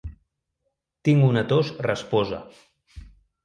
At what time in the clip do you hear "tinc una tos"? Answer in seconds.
1.09-1.71